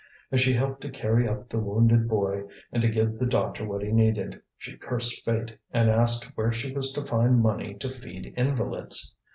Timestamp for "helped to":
0.53-0.89